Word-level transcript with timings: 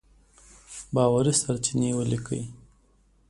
باوري 0.93 1.33
سرچينې 1.41 1.89
وليکئ!. 1.97 2.41